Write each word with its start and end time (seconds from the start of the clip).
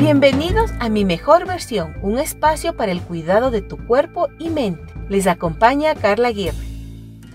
Bienvenidos 0.00 0.70
a 0.80 0.88
mi 0.88 1.04
mejor 1.04 1.46
versión, 1.46 1.94
un 2.00 2.18
espacio 2.18 2.74
para 2.74 2.90
el 2.90 3.02
cuidado 3.02 3.50
de 3.50 3.60
tu 3.60 3.76
cuerpo 3.76 4.28
y 4.38 4.48
mente. 4.48 4.94
Les 5.10 5.26
acompaña 5.26 5.94
Carla 5.94 6.28
Aguirre. 6.28 6.56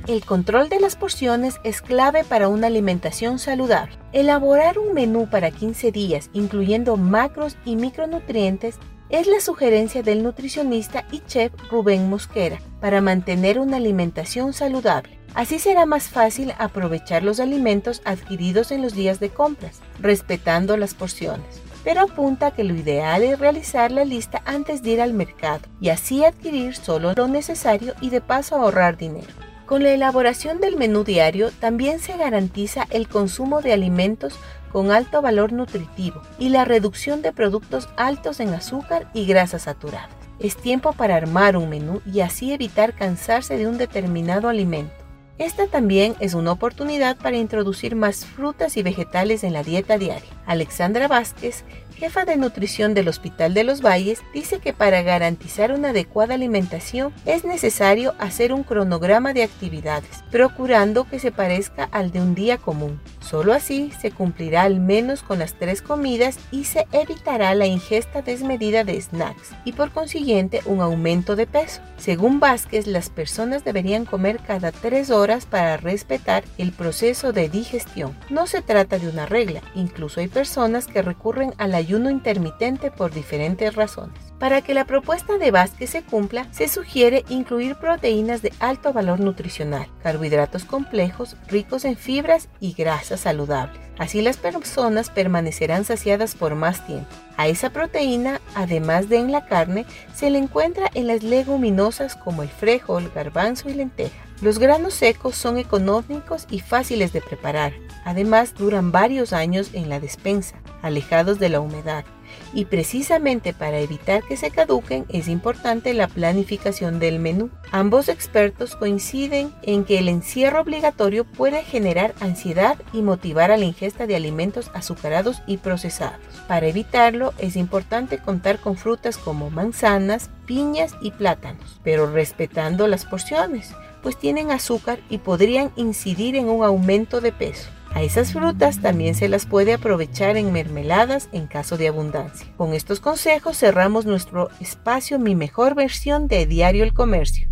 El 0.07 0.25
control 0.25 0.67
de 0.67 0.79
las 0.79 0.96
porciones 0.96 1.57
es 1.63 1.83
clave 1.83 2.23
para 2.23 2.47
una 2.49 2.65
alimentación 2.65 3.38
saludable. 3.38 3.96
Elaborar 4.13 4.79
un 4.79 4.96
menú 4.96 5.29
para 5.29 5.51
15 5.51 5.91
días, 5.91 6.31
incluyendo 6.33 6.97
macros 6.97 7.55
y 7.65 7.75
micronutrientes, 7.75 8.79
es 9.10 9.28
la 9.28 9.42
sugerencia 9.42 10.02
del 10.02 10.24
nutricionista 10.24 11.06
y 11.12 11.20
chef 11.20 11.54
Rubén 11.70 12.10
Mosquera 12.10 12.60
para 12.82 13.00
mantener 13.00 13.60
una 13.60 13.78
alimentación 13.78 14.54
saludable. 14.54 15.20
Así 15.36 15.60
será 15.60 15.86
más 15.86 16.09
fácil 16.09 16.52
aprovechar 16.58 17.22
los 17.22 17.40
alimentos 17.40 18.02
adquiridos 18.05 18.72
en 18.72 18.82
los 18.82 18.95
días 18.95 19.20
de 19.20 19.30
compras, 19.30 19.82
respetando 20.00 20.77
las 20.77 20.95
porciones 20.95 21.65
pero 21.86 22.02
apunta 22.02 22.52
que 22.52 22.63
lo 22.63 22.73
ideal 22.73 23.22
es 23.22 23.40
realizar 23.40 23.91
la 23.91 24.04
lista 24.04 24.41
antes 24.45 24.82
de 24.82 24.90
ir 24.90 25.02
al 25.02 25.14
mercado 25.14 25.62
y 25.80 25.90
así 25.90 26.26
adquirir 26.26 26.76
solo 26.76 27.14
lo 27.16 27.28
necesario 27.28 27.94
y 28.02 28.09
de 28.09 28.22
paso 28.22 28.55
ahorrar 28.55 28.98
dinero. 28.98 29.28
Con 29.68 29.84
la 29.84 29.92
elaboración 29.92 30.59
del 30.59 30.78
menú 30.78 31.04
diario 31.04 31.52
también 31.52 32.00
se 32.00 32.18
garantiza 32.18 32.88
el 32.90 33.08
consumo 33.08 33.62
de 33.62 33.72
alimentos 33.72 34.38
con 34.72 34.92
alto 34.92 35.22
valor 35.22 35.54
nutritivo 35.54 36.22
y 36.40 36.50
la 36.50 36.66
reducción 36.66 37.22
de 37.22 37.32
productos 37.32 37.88
altos 37.98 38.40
en 38.40 38.54
azúcar 38.54 39.08
y 39.14 39.28
grasas 39.28 39.64
saturadas. 39.64 40.09
Es 40.40 40.58
tiempo 40.58 40.92
para 40.92 41.16
armar 41.16 41.56
un 41.56 41.70
menú 41.70 42.02
y 42.12 42.22
así 42.22 42.52
evitar 42.52 42.94
cansarse 42.94 43.58
de 43.58 43.67
un 43.67 43.78
determinado 43.78 44.50
alimento. 44.50 45.06
Esta 45.38 45.67
también 45.67 46.16
es 46.22 46.34
una 46.34 46.54
oportunidad 46.54 47.17
para 47.17 47.36
introducir 47.36 47.95
más 47.98 48.26
frutas 48.26 48.78
y 48.78 48.84
vegetales 48.84 49.44
en 49.44 49.52
la 49.52 49.64
dieta 49.64 49.98
diaria. 49.98 50.30
Alexandra 50.45 51.09
Vázquez, 51.09 51.66
jefa 51.95 52.26
de 52.26 52.38
nutrición 52.38 52.94
del 52.94 53.08
Hospital 53.08 53.54
de 53.54 53.63
los 53.63 53.81
Valles, 53.81 54.22
dice 54.34 54.59
que 54.59 54.73
para 54.73 55.02
garantizar 55.02 55.72
una 55.72 55.90
adecuada 55.90 56.36
alimentación 56.36 57.14
es 57.25 57.45
necesario 57.45 58.14
hacer 58.20 58.53
un 58.53 58.64
cronograma 58.64 59.33
de 59.33 59.44
actividades, 59.44 60.23
procurando 60.30 61.05
que 61.05 61.20
se 61.20 61.31
parezca 61.31 61.86
al 61.92 62.11
de 62.11 62.22
un 62.22 62.36
día 62.36 62.58
común. 62.58 63.00
Solo 63.20 63.53
así 63.53 63.92
se 64.00 64.11
cumplirá 64.11 64.64
al 64.64 64.80
menos 64.80 65.23
con 65.23 65.39
las 65.39 65.53
tres 65.53 65.81
comidas 65.81 66.38
y 66.52 66.66
se 66.66 66.86
evitará 66.92 67.55
la 67.55 67.66
ingesta 67.66 68.22
desmedida 68.22 68.83
de 68.83 69.02
snacks 69.02 69.52
y 69.64 69.72
por 69.72 69.92
consiguiente 69.92 70.61
un 70.66 70.81
aumento 70.81 71.36
de 71.36 71.48
peso. 71.48 71.81
Según 71.98 72.39
Vázquez, 72.39 72.88
las 72.88 73.09
personas 73.09 73.64
deberían 73.64 74.05
comer 74.05 74.39
cada 74.45 74.72
tres 74.72 75.09
horas 75.09 75.45
para 75.45 75.77
respetar 75.77 76.44
el 76.58 76.72
proceso 76.72 77.31
de 77.31 77.50
digestión. 77.50 78.16
No 78.30 78.48
se 78.48 78.61
trata 78.61 79.00
de 79.00 79.09
una 79.09 79.25
regla, 79.25 79.61
incluso 79.73 80.20
hay 80.20 80.27
personas 80.27 80.88
que 80.88 81.02
recurren 81.02 81.53
al 81.58 81.73
ayuno 81.86 82.09
intermitente 82.09 82.89
por 82.89 83.14
diferentes 83.14 83.75
razones. 83.75 84.19
Para 84.39 84.61
que 84.61 84.73
la 84.73 84.86
propuesta 84.86 85.38
de 85.38 85.52
Vázquez 85.52 85.92
se 85.92 86.03
cumpla, 86.03 86.47
se 86.52 86.67
sugiere 86.67 87.23
incluir 87.30 87.75
proteínas 87.75 88.42
de 88.42 88.52
alto 88.59 88.92
valor 88.92 89.19
nutricional, 89.19 89.88
carbohidratos 90.02 90.66
complejos, 90.66 91.38
ricos 91.47 91.86
en 91.86 91.95
fibras 91.95 92.50
y 92.59 92.73
grasas 92.73 93.22
saludables. 93.22 93.80
Así 93.97 94.22
las 94.22 94.38
personas 94.38 95.09
permanecerán 95.09 95.86
saciadas 95.86 96.36
por 96.36 96.55
más 96.55 96.86
tiempo. 96.86 97.08
A 97.38 97.47
esa 97.47 97.69
proteína, 97.69 98.42
además 98.55 99.08
de 99.08 99.17
en 99.17 99.31
la 99.31 99.45
carne, 99.45 99.86
se 100.14 100.30
le 100.30 100.39
encuentra 100.39 100.89
en 100.95 101.08
las 101.08 101.23
leguminosas 101.23 102.16
como 102.16 102.44
el 102.44 102.49
frijol, 102.49 103.11
garbanzo 103.14 103.70
y 103.70 103.75
lenteja. 103.75 104.25
Los 104.41 104.59
granos 104.59 104.94
secos 104.94 105.36
son 105.36 105.58
económicos 105.58 106.45
y 106.50 106.59
fáciles 106.59 107.14
de 107.14 107.22
preparar. 107.22 107.73
Además, 108.03 108.53
duran 108.53 108.92
varios 108.92 109.33
años 109.33 109.69
en 109.73 109.89
la 109.89 110.00
despensa, 110.00 110.61
alejados 110.81 111.39
de 111.39 111.50
la 111.50 111.61
humedad 111.61 112.05
y 112.53 112.66
precisamente 112.66 113.53
para 113.53 113.80
evitar 113.80 114.23
que 114.23 114.38
se 114.38 114.52
caduquen 114.52 115.05
es 115.09 115.27
importante 115.27 115.94
la 115.94 116.08
planificación 116.08 117.00
del 117.00 117.19
menú. 117.19 117.50
Ambos 117.72 118.09
expertos 118.09 118.75
coinciden 118.75 119.53
en 119.61 119.83
que 119.83 120.00
el 120.00 120.09
encierro 120.09 120.61
obligatorio 120.61 121.26
puede 121.26 121.64
generar 121.64 122.14
ansiedad 122.20 122.77
y 122.93 123.02
motivar 123.02 123.52
a 123.52 123.58
la 123.58 123.65
ingesta 123.65 124.08
de 124.08 124.15
alimentos 124.15 124.71
azucarados 124.73 125.42
y 125.48 125.58
procesados. 125.58 126.20
Para 126.48 126.67
evitarlo 126.67 127.33
es 127.37 127.55
importante 127.55 128.19
contar 128.19 128.59
con 128.59 128.77
frutas 128.77 129.17
como 129.17 129.49
manzanas, 129.49 130.29
piñas 130.45 130.95
y 131.01 131.11
plátanos, 131.11 131.79
pero 131.83 132.11
respetando 132.11 132.87
las 132.87 133.05
porciones, 133.05 133.73
pues 134.05 134.17
tienen 134.17 134.51
azúcar 134.51 134.99
y 135.09 135.17
podrían 135.17 135.71
incidir 135.75 136.35
en 136.35 136.47
un 136.47 136.63
aumento 136.63 137.21
de 137.21 137.31
peso. 137.31 137.71
A 137.91 138.03
esas 138.03 138.33
frutas 138.33 138.79
también 138.79 139.16
se 139.16 139.27
las 139.27 139.47
puede 139.47 139.73
aprovechar 139.73 140.38
en 140.38 140.51
mermeladas 140.51 141.27
en 141.31 141.47
caso 141.47 141.75
de 141.75 141.88
abundancia. 141.88 142.45
Con 142.55 142.75
estos 142.75 142.99
consejos 142.99 143.57
cerramos 143.57 144.05
nuestro 144.05 144.51
espacio 144.59 145.17
Mi 145.17 145.33
mejor 145.33 145.73
versión 145.73 146.27
de 146.27 146.45
Diario 146.45 146.83
El 146.83 146.93
Comercio. 146.93 147.47